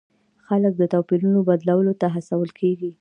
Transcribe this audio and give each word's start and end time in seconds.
خلک 0.47 0.73
د 0.77 0.83
توپیرونو 0.93 1.39
بدلولو 1.49 1.93
ته 2.01 2.07
هڅول 2.15 2.49
کیږي. 2.59 2.91